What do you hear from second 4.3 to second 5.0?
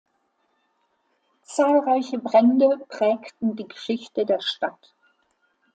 Stadt.